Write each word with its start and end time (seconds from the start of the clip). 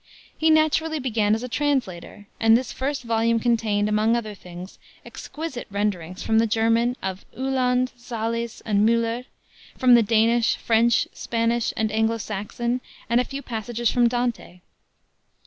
He 0.35 0.49
naturally 0.49 0.97
began 0.97 1.35
as 1.35 1.43
a 1.43 1.47
translator, 1.47 2.25
and 2.39 2.57
this 2.57 2.71
first 2.71 3.03
volume 3.03 3.39
contained, 3.39 3.87
among 3.87 4.15
other 4.15 4.33
things, 4.33 4.79
exquisite 5.05 5.67
renderings 5.69 6.23
from 6.23 6.39
the 6.39 6.47
German 6.47 6.95
of 7.03 7.23
Uhland, 7.37 7.91
Salis, 7.95 8.61
and 8.61 8.79
Müller, 8.89 9.25
from 9.77 9.93
the 9.93 10.01
Danish, 10.01 10.55
French, 10.55 11.07
Spanish 11.13 11.71
and 11.77 11.91
Anglo 11.91 12.17
Saxon, 12.17 12.81
and 13.11 13.21
a 13.21 13.23
few 13.23 13.43
passages 13.43 13.91
from 13.91 14.07
Dante. 14.07 14.61